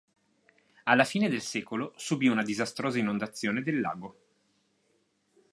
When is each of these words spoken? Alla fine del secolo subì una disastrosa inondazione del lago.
Alla 0.85 1.03
fine 1.03 1.29
del 1.29 1.41
secolo 1.43 1.93
subì 1.95 2.25
una 2.25 2.41
disastrosa 2.41 2.97
inondazione 2.97 3.61
del 3.61 3.79
lago. 3.79 4.15